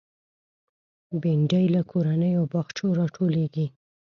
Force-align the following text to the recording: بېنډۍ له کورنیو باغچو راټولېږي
بېنډۍ 1.21 1.65
له 1.75 1.81
کورنیو 1.91 2.43
باغچو 2.51 2.87
راټولېږي 2.99 3.65